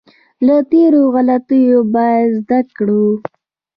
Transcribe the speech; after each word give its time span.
له 0.45 0.55
تېرو 0.71 1.01
غلطیو 1.13 1.79
باید 1.95 2.27
زده 2.39 2.59
کړو. 2.77 3.05